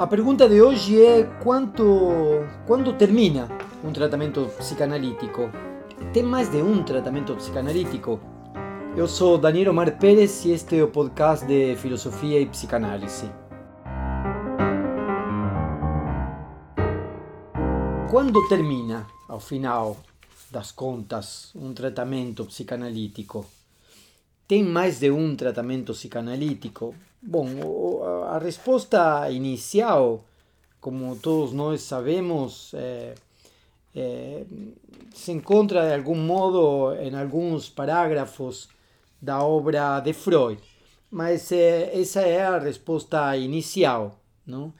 [0.00, 1.84] A pergunta de hoje é quanto,
[2.66, 3.46] quando termina
[3.84, 5.50] um tratamento psicanalítico?
[6.14, 8.18] Tem mais de um tratamento psicanalítico?
[8.96, 13.30] Eu sou Daniel Omar Pérez e este é o podcast de Filosofia e Psicanálise.
[18.10, 19.98] Quando termina, ao final
[20.50, 23.44] das contas, um tratamento psicanalítico?
[24.48, 26.94] Tem mais de um tratamento psicanalítico?
[27.22, 27.46] Bom,
[28.30, 30.24] a resposta inicial,
[30.80, 32.72] como todos nós sabemos,
[35.12, 38.70] se encontra de algum modo em alguns parágrafos
[39.20, 40.58] da obra de Freud.
[41.10, 44.18] Mas é, essa é a resposta inicial.
[44.46, 44.72] Não?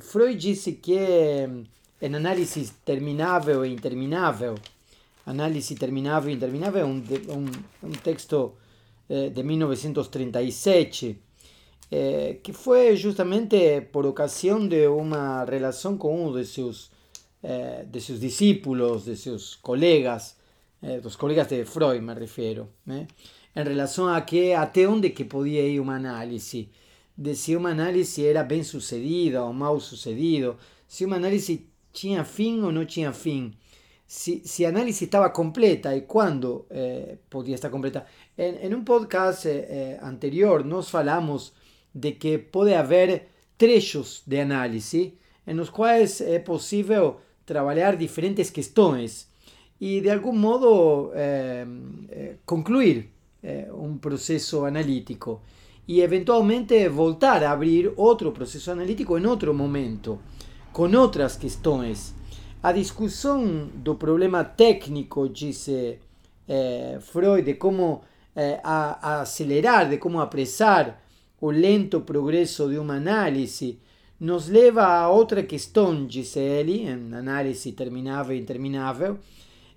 [0.00, 0.98] Freud disse que
[2.02, 4.54] em análise terminável e interminável,
[5.24, 8.52] análise terminável e interminável é um, um, um texto
[9.08, 11.22] de 1937
[11.90, 16.90] eh, que foi justamente por ocasião de uma relação com um de seus,
[17.42, 20.36] eh, de seus discípulos, de seus colegas,
[20.82, 23.06] eh, dos colegas de Freud me refiro, né?
[23.54, 26.68] em relação a que até onde que podia ir uma análise,
[27.16, 32.62] de se uma análise era bem sucedida ou mal sucedido, se uma análise tinha fim
[32.62, 33.52] ou não tinha fim,
[34.06, 38.06] se, se a análise estava completa e quando eh, podia estar completa.
[38.36, 41.52] Em, em um podcast eh, anterior nós falamos
[41.94, 45.14] de que pode haver trechos de análise
[45.46, 49.28] nos quais é possível trabalhar diferentes questões
[49.80, 51.66] e de algum modo eh,
[52.10, 53.08] eh, concluir
[53.42, 55.40] eh, um processo analítico
[55.86, 60.18] e eventualmente voltar a abrir outro processo analítico em outro momento,
[60.72, 62.14] com outras questões.
[62.62, 65.98] A discussão do problema técnico, disse
[67.00, 68.02] Freud, de como
[68.62, 71.00] acelerar, de como apressar
[71.40, 73.78] o lento progresso de uma análise
[74.20, 79.18] nos leva a outra questão, disse ele, em análise terminável e interminável,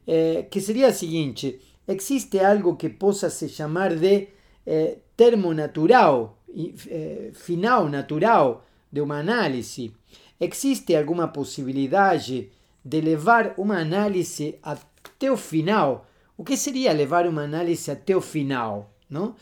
[0.08, 4.30] eh, que seria a seguinte: existe algo que possa se chamar de
[4.66, 6.40] eh, termo natural,
[6.88, 9.94] eh, final natural de uma análise?
[10.40, 12.50] Existe alguma possibilidade
[12.84, 16.08] de levar uma análise até o final?
[16.36, 18.92] O que seria levar uma análise até o final?
[19.08, 19.36] Não?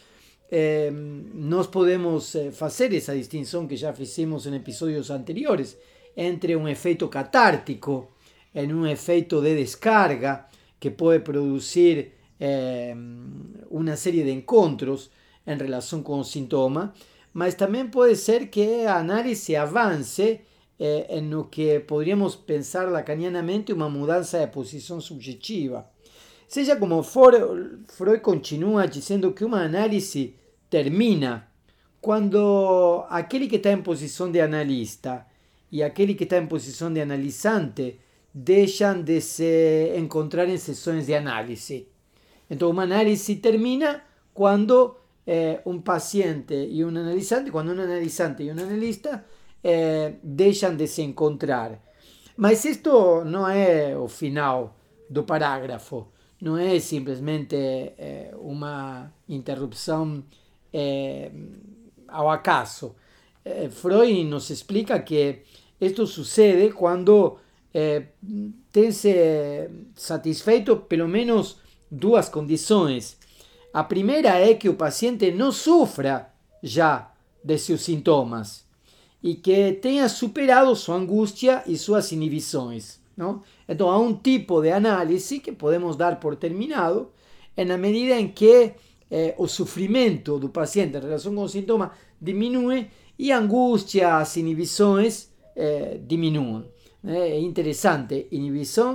[0.51, 5.77] Eh, nós podemos eh, fazer essa distinção que já fizemos em episódios anteriores
[6.15, 8.11] entre um efeito catártico
[8.53, 10.45] e um efeito de descarga
[10.79, 12.95] que pode produzir eh,
[13.69, 15.11] uma série de encontros
[15.45, 16.93] relação com o sintoma,
[17.33, 20.41] mas também pode ser que a análise avance
[20.79, 25.89] eh, em no que poderíamos pensar lacanianamente uma mudança de posição subjetiva.
[26.47, 30.35] Seja como Freud continua dizendo que uma análise
[30.69, 31.47] termina
[32.01, 35.25] quando aquele que está em posição de analista
[35.71, 37.99] e aquele que está em posição de analisante
[38.33, 41.87] deixam de se encontrar em sessões de análise.
[42.49, 44.01] Então, uma análise termina
[44.33, 49.25] quando eh, um paciente e um analisante, quando um analisante e um analista
[49.63, 51.79] eh, deixam de se encontrar.
[52.37, 54.77] Mas isto não é o final
[55.09, 56.07] do parágrafo,
[56.41, 60.23] não é simplesmente eh, uma interrupção
[60.73, 61.31] eh,
[62.07, 62.95] ao acaso.
[63.43, 65.43] Eh, Freud nos explica que
[65.79, 67.37] isto sucede quando
[67.73, 68.03] eh,
[68.71, 71.57] tem-se satisfeito pelo menos
[71.89, 73.17] duas condições.
[73.73, 76.31] A primeira é que o paciente não sofra
[76.61, 77.11] já
[77.43, 78.65] de seus sintomas
[79.21, 82.99] e que tenha superado sua angústia e suas inibições.
[83.15, 83.43] Não?
[83.67, 87.11] Então, há um tipo de análise que podemos dar por terminado
[87.57, 88.73] na medida em que
[89.09, 92.87] eh, o sofrimento do paciente em relação com o sintoma diminui
[93.17, 96.65] e a angústia, as inibições eh, diminuem.
[97.03, 98.27] É interessante,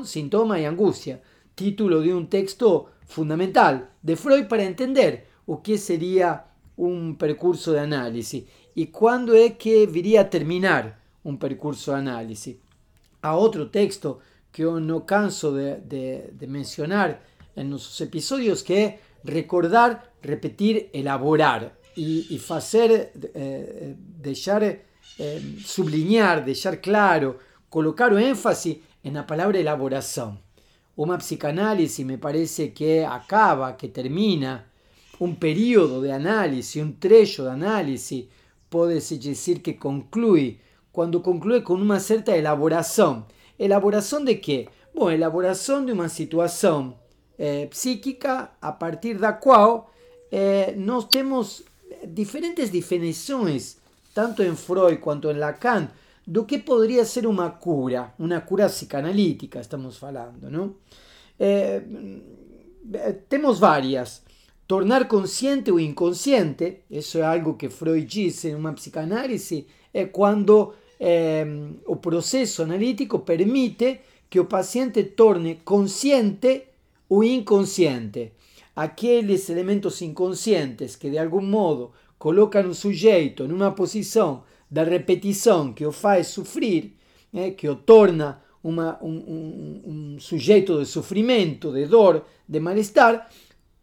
[0.04, 1.18] sintoma e.
[1.56, 6.44] Título de um texto fundamental de Freud para entender o que seria
[6.76, 12.60] um percurso de análise e quando é que viria a terminar um percurso de análise.
[13.22, 14.18] Há outro texto
[14.52, 17.22] que eu não canso de, mencionar
[17.56, 18.94] em nossos episódios que
[19.24, 24.82] recordar, repetir, elaborar y, hacer, eh, dejar
[25.18, 27.38] eh, sublinhar, deixar claro,
[27.68, 30.40] colocar o énfasis en la palabra elaboración.
[30.96, 34.70] Una psicanálisis me parece que acaba, que termina
[35.18, 38.26] un periodo de análisis, un trecho de análisis,
[38.68, 40.60] puede decir que concluye,
[40.92, 43.26] cuando concluye con una cierta elaboración.
[43.58, 44.68] ¿Elaboración de qué?
[44.94, 46.96] Bueno, elaboración de una situación
[47.38, 49.90] eh, psíquica a partir da qual
[50.30, 51.62] eh, nós temos
[52.06, 53.76] diferentes definições,
[54.14, 55.88] tanto em Freud quanto em Lacan,
[56.26, 60.74] do que poderia ser uma cura, uma cura psicanalítica, estamos falando, não?
[61.38, 61.82] É,
[63.28, 64.22] temos várias.
[64.66, 70.72] Tornar consciente o inconsciente, isso é algo que Freud disse em uma psicanálise, é quando
[70.98, 71.44] é,
[71.86, 76.62] o processo analítico permite que o paciente torne consciente
[77.08, 78.32] o inconsciente.
[78.74, 85.86] Aqueles elementos inconscientes que de algum modo colocam o sujeito numa posição da repetição que
[85.86, 86.92] o faz sofrer,
[87.32, 93.30] né, que o torna uma, um, um, um, sujeito de sofrimento, de dor, de mal-estar,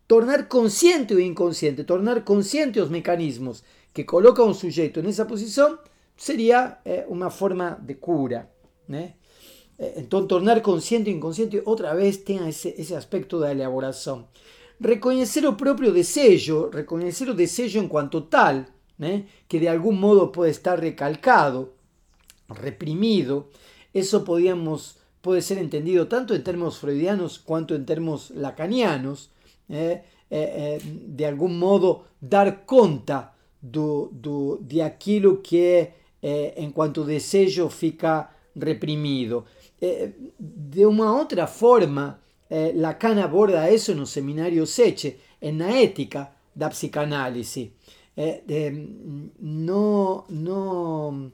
[0.07, 3.63] tornar consciente o inconsciente, tornar consciente os mecanismos
[3.93, 5.77] que colocam o sujeito nessa posição,
[6.17, 8.49] seria é, uma forma de cura.
[8.87, 9.13] Né?
[9.95, 14.27] Então, tornar consciente o inconsciente, outra vez, tem esse, esse aspecto da elaboração.
[14.79, 18.65] Reconhecer o próprio desejo, reconhecer o desejo enquanto tal,
[18.97, 19.25] né?
[19.47, 21.73] que de algum modo pode estar recalcado,
[22.47, 23.47] reprimido,
[23.93, 29.31] eso podíamos, puede ser entendido tanto en términos freudianos cuanto en términos lacanianos,
[29.69, 37.03] eh, eh, eh, de algún modo dar conta do, do, de aquilo que en cuanto
[37.03, 39.45] desejo fica reprimido.
[39.81, 42.19] De una otra forma,
[42.49, 47.71] Lacan aborda eso en los seminarios Seche, en la ética da psicanálisis.
[49.39, 51.31] no, no,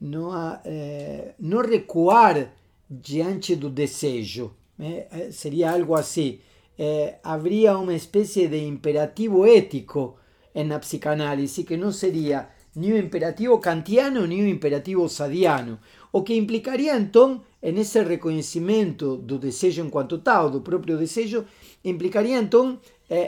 [0.00, 2.52] no, eh, no recuar
[2.88, 4.54] diante do desejo.
[4.78, 6.40] Eh, seria algo assim.
[6.78, 10.16] Eh, haveria uma espécie de imperativo ético
[10.54, 15.78] na psicanálise que não seria nem o imperativo kantiano nem o imperativo sadiano,
[16.10, 16.96] o que implicaria
[17.62, 21.44] então, nesse reconhecimento do desejo enquanto tal, do próprio desejo,
[21.84, 22.78] implicaria então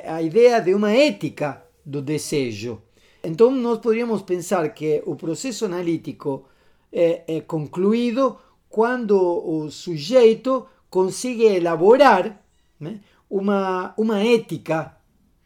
[0.06, 2.80] a ideia de uma ética do desejo.
[3.22, 6.44] Então nós poderíamos pensar que o processo analítico
[6.92, 8.36] é, é concluído
[8.68, 12.40] quando o sujeito consegue elaborar
[12.80, 14.96] né, uma, uma ética,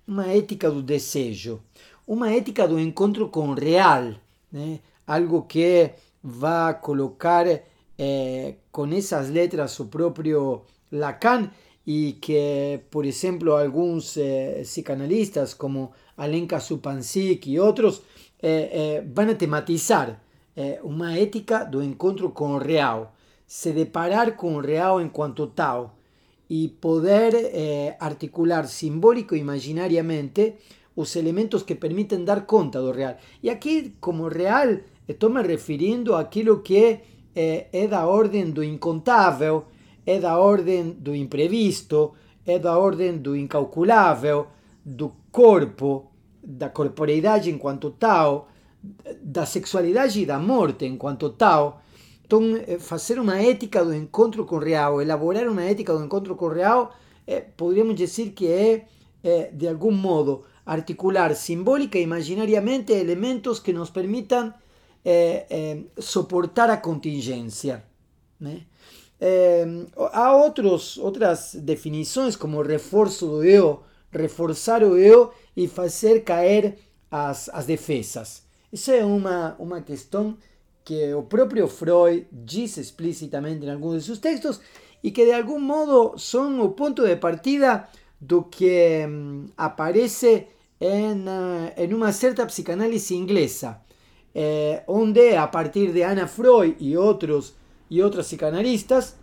[0.06, 1.61] uma ética do desejo,
[2.06, 4.15] uma ética do encontro com o real,
[4.50, 5.91] né, algo que
[6.23, 7.47] vai colocar
[7.98, 10.62] é, com essas letras o próprio
[10.93, 11.50] Lacan
[11.87, 18.02] e que, por exemplo, alguns eh, psicanalistas como Alenka Supansik e outros
[18.43, 20.20] eh, eh, vão tematizar
[20.56, 23.14] é, uma ética do encontro com o real,
[23.46, 25.96] se deparar com o real enquanto tal
[26.48, 30.54] e poder articular simbólico e imaginariamente
[30.94, 33.16] os elementos que permitem dar conta do real.
[33.43, 37.00] E aqui, como real, estou me referindo àquilo que
[37.37, 39.67] é, é da ordem do incontável,
[40.06, 42.15] é da ordem do imprevisto,
[42.47, 44.47] é da ordem do incalculável,
[44.83, 46.11] do corpo,
[46.43, 48.49] da corporeidade enquanto tal,
[49.21, 51.83] da sexualidade e da morte enquanto tal.
[52.25, 56.35] Então, eh, fazer uma ética do encontro com o real, elaborar uma ética do encontro
[56.35, 56.93] com o real,
[57.27, 58.87] é, poderíamos dizer que é,
[59.23, 64.53] é, de algum modo, articular simbólica e imaginariamente elementos que nos permitam
[65.08, 67.85] é, é, suportar a contingência.
[68.41, 68.62] Né?
[70.12, 76.76] Há outros, outras definições, como reforço do eu, reforçar o eu e fazer cair
[77.08, 78.43] as, as defesas.
[78.72, 80.36] Isso é uma, uma questão
[80.84, 84.60] que o próprio Freud diz explicitamente em alguns de seus textos
[85.03, 87.89] e que de algum modo são o ponto de partida
[88.20, 90.48] do que um, aparece
[90.81, 93.81] em, uh, em uma certa psicanálise inglesa,
[94.38, 97.55] eh, onde a partir de Anna Freud outros
[97.88, 99.16] e outras psicanalistas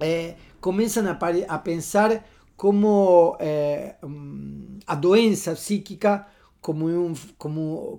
[0.00, 2.24] eh, começam a, pensar
[2.56, 6.26] como eh, um, a doença psíquica
[6.62, 7.14] como,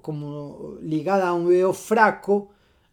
[0.01, 2.49] como, ligada a um eu fraco,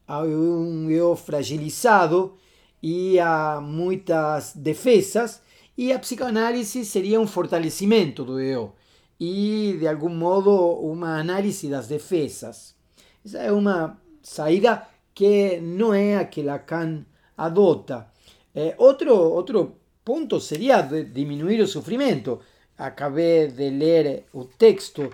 [0.07, 2.37] a um eu fragilizado
[2.83, 5.41] e a muitas defesas,
[5.79, 8.75] e a psicanálise seria um fortalecimento do eu
[9.19, 12.76] e, de algum modo, uma análise das defesas.
[13.27, 17.05] Essa é uma saída que não é a que Lacan
[17.37, 18.07] adota.
[18.55, 19.73] É, outro, outro
[20.05, 22.39] ponto seria diminuir o sofrimento.
[22.79, 25.11] Acabei de ler o texto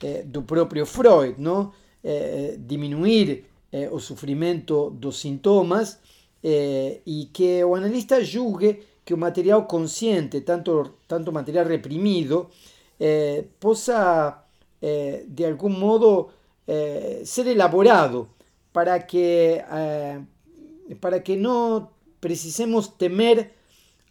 [0.00, 1.72] eh, do próprio Freud, não?
[2.04, 5.98] Eh, diminuir eh, o sofrimento dos sintomas
[6.44, 12.48] eh, e que o analista julgue que o material consciente, tanto, tanto material reprimido,
[13.00, 14.44] eh, possa
[14.80, 16.30] eh, de algum modo
[17.24, 18.28] ser elaborado
[18.72, 19.62] para que,
[21.00, 21.88] para que não
[22.20, 23.52] precisemos temer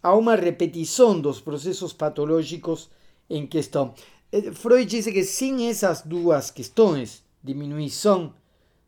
[0.02, 2.88] a uma repetição dos processos patológicos
[3.28, 3.92] em questão.
[4.30, 8.32] Eh, Freud dice que sin esas dos questões, diminuição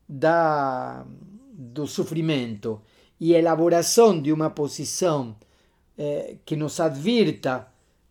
[0.08, 1.04] da,
[1.52, 2.80] do sofrimento
[3.20, 5.36] e elaboração de uma posição
[5.96, 7.66] eh, que nos advirta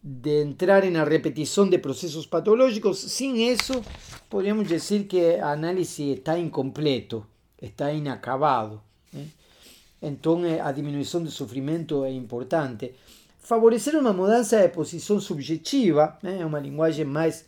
[0.10, 3.84] de entrar em a repetição de processos patológicos, sem isso,
[4.30, 7.26] podemos dizer que a análise está incompleto,
[7.62, 8.82] está inacabado.
[9.12, 9.26] Né?
[10.02, 12.94] Então, a diminuição do sofrimento é importante.
[13.38, 16.40] Favorecer uma mudança de posição subjetiva, né?
[16.40, 17.46] é uma linguagem mais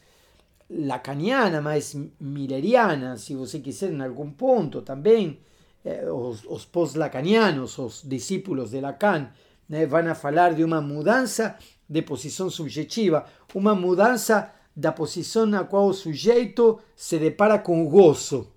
[0.70, 5.40] lacaniana, mais milleriana, se você quiser, em algum ponto também.
[5.86, 9.30] Eh, os, os pós-lacanianos, os discípulos de Lacan,
[9.70, 11.56] né, a falar de uma mudança
[11.88, 17.90] de posição subjetiva, uma mudança da posição na qual o sujeito se depara com o
[17.90, 18.52] gozo,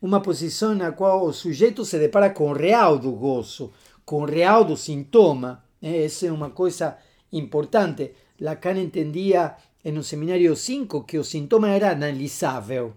[0.00, 3.72] uma posição na qual o sujeito se depara com o real do gozo,
[4.04, 5.62] com o real do sintoma.
[5.80, 6.04] Né?
[6.04, 6.96] Essa é uma coisa
[7.32, 8.12] importante.
[8.40, 9.54] Lacan entendia
[9.84, 12.94] no seminário 5 que o sintoma era analisável.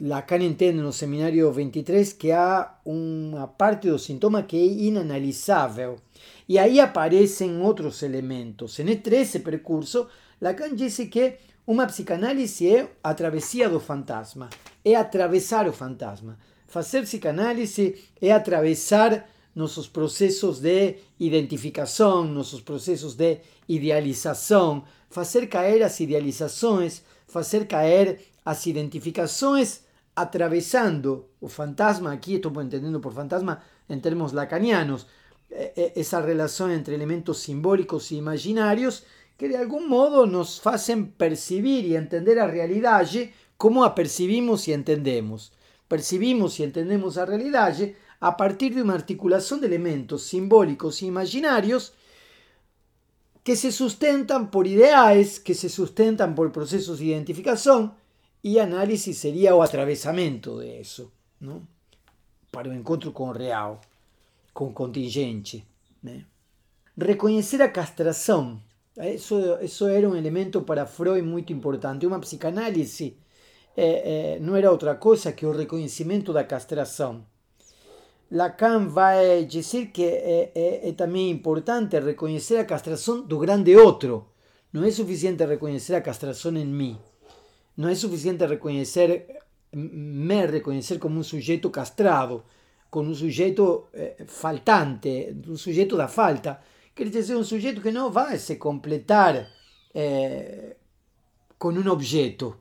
[0.00, 5.96] Lacan entende no seminário 23 que há uma parte do sintoma que é inanalisável.
[6.48, 8.78] E aí aparecem outros elementos.
[8.78, 10.06] Nesse percurso,
[10.40, 11.34] Lacan disse que
[11.66, 14.48] uma psicanálise é a travessia do fantasma,
[14.82, 16.38] é atravessar o fantasma.
[16.66, 23.38] Fazer psicanálise é atravessar nossos processos de identificação, nossos processos de
[23.68, 29.89] idealização, fazer cair as idealizações, fazer cair as identificações
[30.20, 35.06] atravessando o fantasma, aqui estou entendendo por fantasma em termos lacanianos,
[35.96, 39.02] essa relação entre elementos simbólicos e imaginários
[39.36, 44.72] que de algum modo nos fazem percibir e entender a realidade como a percibimos e
[44.72, 45.50] entendemos.
[45.88, 51.92] Percibimos e entendemos a realidade a partir de uma articulação de elementos simbólicos e imaginários
[53.42, 57.96] que se sustentan por ideais, que se sustentan por processos de identificação,
[58.42, 61.62] e análise seria o atravessamento de isso, não?
[62.50, 63.80] para o encontro com o real,
[64.52, 65.64] com o contingente.
[66.02, 66.24] Né?
[66.96, 68.60] Reconhecer a castração,
[69.14, 72.06] isso, isso era um elemento para Freud muito importante.
[72.06, 73.16] Uma psicanálise
[73.76, 77.24] é, não era outra coisa que o reconhecimento da castração.
[78.30, 84.28] Lacan vai dizer que é também importante reconhecer a castração do grande outro.
[84.72, 86.96] Não é suficiente reconhecer a castração em mim
[87.80, 89.26] no es suficiente reconocer,
[89.72, 92.44] me reconocer como un sujeto castrado,
[92.90, 96.60] con un sujeto eh, faltante, un sujeto da falta.
[96.92, 99.48] Quiere decir un sujeto que no va a se completar
[99.94, 100.76] eh,
[101.56, 102.58] con un objeto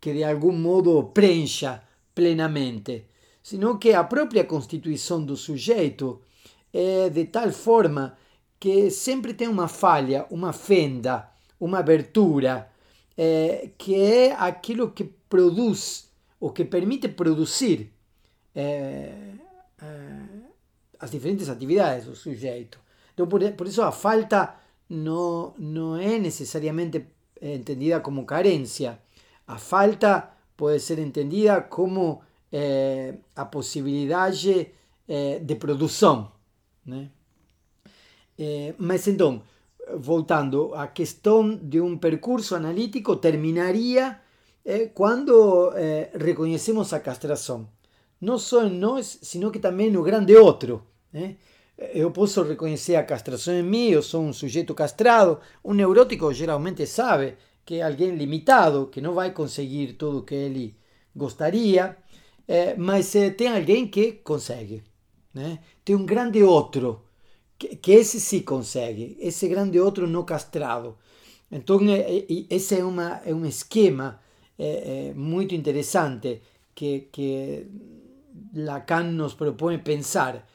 [0.00, 3.08] que de algún modo preencha plenamente,
[3.42, 6.22] sino que a propia constituição do sujeito
[6.72, 8.16] é de tal forma
[8.58, 11.28] que sempre tem uma falha, uma fenda,
[11.60, 12.72] uma abertura,
[13.16, 17.92] é, que é aquilo que produz, ou que permite produzir
[18.54, 19.12] é,
[19.80, 20.20] é,
[20.98, 22.78] as diferentes atividades do sujeito.
[23.12, 24.56] Então, por, por isso, a falta
[24.88, 27.06] não, não é necessariamente
[27.40, 28.98] entendida como carência.
[29.46, 34.68] A falta pode ser entendida como é, a possibilidade
[35.08, 36.30] é, de produção.
[36.84, 37.10] Né?
[39.96, 44.18] Voltando, a questão de um percurso analítico terminaria
[44.64, 47.68] eh, quando eh, reconhecemos a castração.
[48.20, 50.82] Não só em nós, sino que também no grande outro.
[51.12, 51.36] Né?
[51.76, 55.40] Eu posso reconhecer a castração em mim, eu sou um sujeito castrado.
[55.64, 60.34] Um neurótico geralmente sabe que é alguém limitado, que não vai conseguir tudo o que
[60.34, 60.76] ele
[61.14, 61.96] gostaria,
[62.46, 64.82] eh, mas eh, tem alguém que consegue.
[65.32, 65.58] Né?
[65.84, 67.02] Tem um grande outro
[67.58, 70.96] que, esse sim consegue, esse grande outro não castrado.
[71.50, 71.78] Então,
[72.50, 74.20] esse é, uma, é um esquema
[74.58, 76.42] é, muito interessante
[76.74, 77.66] que, que
[78.54, 80.46] Lacan nos propõe pensar.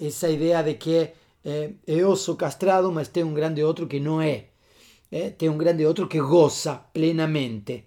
[0.00, 1.10] Essa ideia de que
[1.86, 4.46] eu castrado, mas tem um grande outro que é.
[5.10, 7.84] é tem um grande outro que goza plenamente.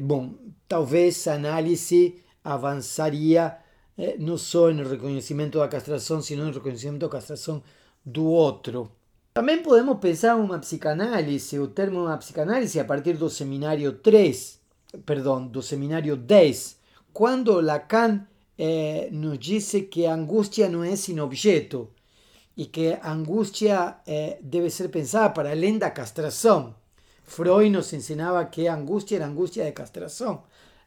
[0.00, 0.34] Bom,
[0.66, 3.56] talvez a análise avançaria
[3.98, 7.62] eh, não só no reconhecimento da castração, sino no reconhecimento da castração
[8.04, 8.90] do outro.
[9.34, 14.60] Também podemos pensar uma psicanálise, o termo uma psicanálise a partir do seminário 3,
[15.04, 16.78] perdão, do seminário 10,
[17.12, 18.26] quando Lacan
[18.56, 21.90] eh, nos disse que a angústia não é sem objeto
[22.56, 26.74] e que a angústia eh, deve ser pensada para além da castração.
[27.22, 30.42] Freud nos ensinava que a angústia era angústia de castração.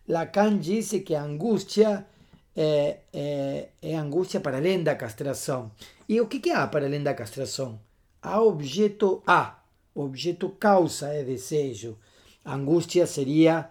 [0.08, 2.06] Lacan disse que a angústia
[2.55, 5.72] é, é, é angústia para além da castração.
[6.08, 7.79] E o que, que há para além da castração?
[8.22, 9.60] Há objeto A.
[9.93, 11.98] Objeto causa é desejo.
[12.43, 13.70] A angústia seria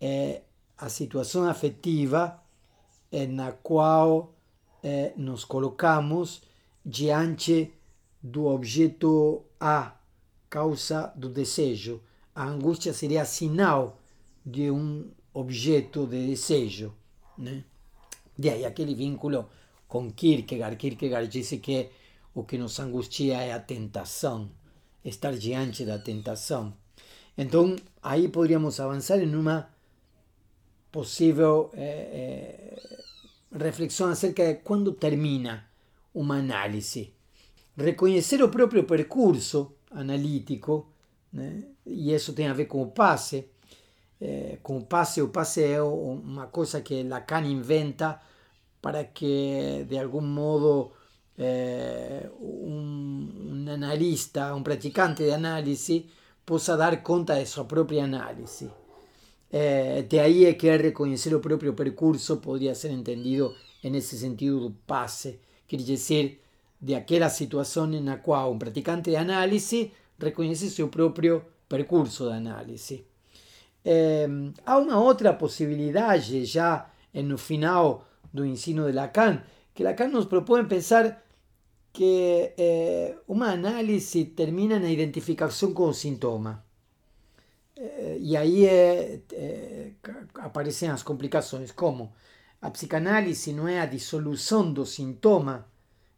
[0.00, 0.42] é,
[0.76, 2.40] a situação afetiva
[3.28, 4.32] na qual
[4.82, 6.42] é, nos colocamos
[6.84, 7.72] diante
[8.22, 9.96] do objeto A,
[10.48, 12.00] causa do desejo.
[12.34, 13.98] A angústia seria sinal
[14.44, 16.94] de um objeto de desejo.
[17.36, 17.64] Né?
[18.40, 19.50] De aí aquele vínculo
[19.86, 20.76] com Kierkegaard.
[20.76, 21.90] Kierkegaard disse que
[22.34, 24.50] o que nos angustia é a tentação,
[25.04, 26.72] estar diante da tentação.
[27.36, 29.68] Então, aí poderíamos avançar em uma
[30.90, 32.78] possível é,
[33.52, 35.66] é, reflexão acerca de quando termina
[36.14, 37.12] uma análise.
[37.76, 40.90] Reconhecer o próprio percurso analítico,
[41.30, 41.62] né?
[41.84, 43.50] e isso tem a ver com o passe.
[44.20, 48.20] É, com o passe, o passe é uma coisa que Lacan inventa
[48.80, 50.92] para que, de algum modo,
[51.38, 56.06] um, um analista, um praticante de análise,
[56.44, 58.70] possa dar conta de sua própria análise.
[59.52, 64.60] Eh, de ahí es que reconocer el propio percurso podría ser entendido en ese sentido
[64.60, 66.40] do pase, quiere decir,
[66.78, 72.34] de aquella situación en la cual un practicante de análisis reconoce su propio percurso de
[72.34, 73.00] análisis.
[73.84, 77.98] Eh, hay una otra posibilidad ya en el final
[78.32, 79.44] del ensino de Lacan,
[79.74, 81.24] que Lacan nos propone pensar
[81.92, 86.64] que eh, una análisis termina en la identificación con el síntoma.
[87.76, 89.92] Eh, e aí é, é,
[90.34, 92.12] aparecem as complicações, como
[92.60, 95.66] a psicanálise não é a dissolução do sintoma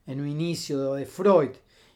[0.07, 1.53] no início de Freud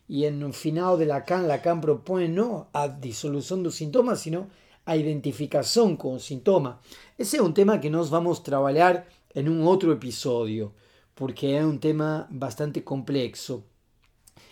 [0.08, 4.48] e no final de Lacan, Lacan propõe não a dissolução do sintoma, sino
[4.86, 6.80] a identificação com o sintoma.
[7.18, 10.72] Esse é um tema que nós vamos trabalhar em um outro episódio,
[11.14, 13.64] porque é um tema bastante complexo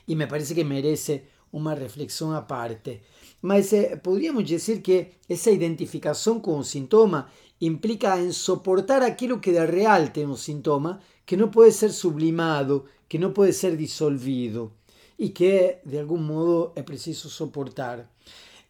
[0.06, 3.02] e me parece que merece uma reflexão à parte.
[3.40, 7.28] Mas eh, podríamos decir que esa identificación con un síntoma
[7.60, 12.84] implica en soportar aquello que de real tiene un síntoma, que no puede ser sublimado,
[13.08, 14.72] que no puede ser disolvido
[15.16, 18.10] y que de algún modo es preciso soportar.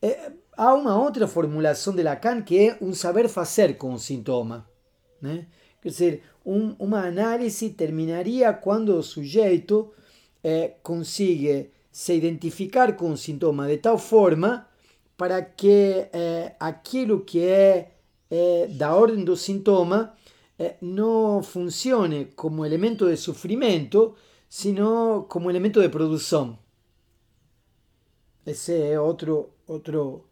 [0.03, 0.17] Eh,
[0.57, 4.69] hay una otra formulación de Lacan que es un saber hacer con un síntoma.
[5.23, 5.47] ¿eh?
[5.83, 9.93] Es decir, un, una análisis terminaría cuando el sujeto
[10.43, 14.67] eh, consigue se identificar com o sintoma de tal forma
[15.17, 17.93] para que é, aquilo que é,
[18.29, 20.12] é, da ordem do sintoma
[20.59, 24.17] é, não funcione como elemento de sofrimento,
[24.49, 26.59] sino como elemento de.
[28.45, 30.27] Esse é outro, outro,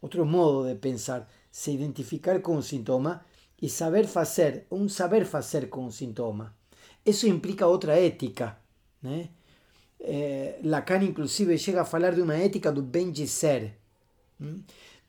[0.00, 3.24] outro modo de pensar, se identificar com o sintoma
[3.60, 6.54] e saber fazer, um saber fazer com o sintoma.
[7.04, 8.58] Isso implica outra ética,
[9.02, 9.30] né?
[10.00, 13.76] Eh, Lacan inclusive llega a hablar de una ética del bem ser.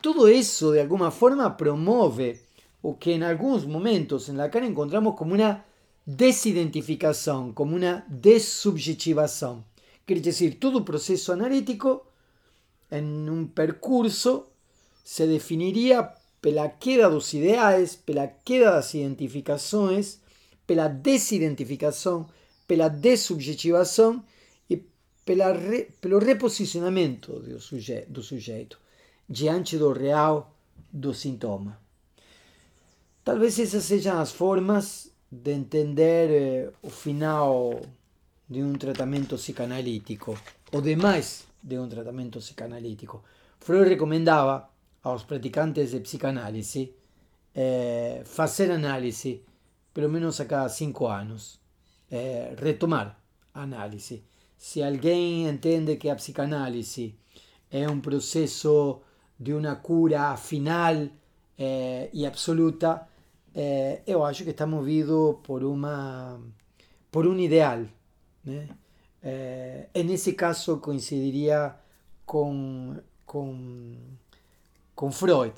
[0.02, 2.42] Todo eso de alguna forma promueve
[2.82, 5.66] o que en algunos momentos en Lacan encontramos como una
[6.06, 9.66] desidentificación, como una desubjetivación.
[10.06, 12.08] Quiere decir, todo proceso analítico
[12.90, 14.49] en un percurso
[15.10, 20.22] se definiría pela queda dos ideales, pela queda das identificaciones,
[20.68, 22.28] pela desidentificación,
[22.68, 24.24] pela desubjetivación
[25.26, 28.80] pela re, pelo reposicionamento do, suje, do sujeito
[29.28, 30.56] diante do real
[30.92, 31.80] do sintoma.
[33.24, 37.80] Talvez essas sejam as formas de entender eh, o final
[38.48, 40.36] de um tratamento psicanalítico,
[40.72, 43.24] ou demais de um tratamento psicanalítico.
[43.60, 44.68] Freud recomendava
[45.04, 46.94] aos praticantes de psicanálise
[47.56, 49.44] eh, fazer análise
[49.94, 51.60] pelo menos a cada cinco anos,
[52.12, 53.20] eh, retomar
[53.54, 54.24] a análise
[54.58, 57.16] se alguém entende que a psicanálise
[57.72, 59.02] é um processo
[59.40, 61.08] de uma cura final
[61.58, 63.08] eh, e absoluta,
[64.06, 66.40] eu acho que está movido por uma
[67.12, 67.86] por um ideal.
[68.44, 68.70] Né?
[69.22, 71.76] Eh, nesse caso coincidiria
[72.26, 73.96] com, com,
[75.00, 75.54] com Freud.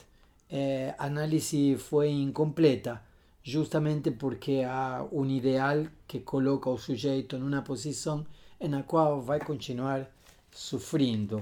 [0.51, 3.01] Eh, a análise foi incompleta
[3.43, 8.23] justamente porque há um ideal que coloca o sujeito numa posição
[8.59, 10.07] en la cual va a continuar
[10.53, 11.41] sufriendo.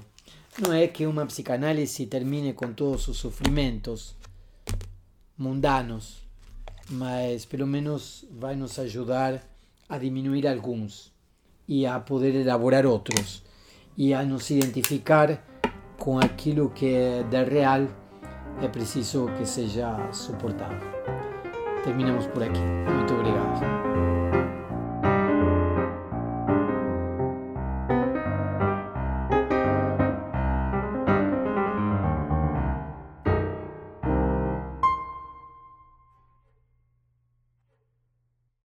[0.59, 4.15] No es que una psicanálisis termine con todos sus sufrimientos
[5.35, 6.23] mundanos,
[6.89, 9.43] mas pelo menos va a nos ayudar
[9.89, 11.11] a disminuir algunos
[11.67, 13.43] y a poder elaborar otros
[13.97, 15.48] y a nos identificar
[15.99, 17.89] con aquello que de real
[18.61, 20.73] es preciso que sea soportado.
[21.83, 22.59] Terminamos por aquí.
[22.59, 24.08] Muito obrigado.